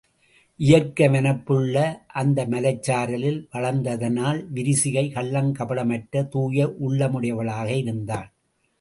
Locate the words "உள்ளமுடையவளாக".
6.87-7.69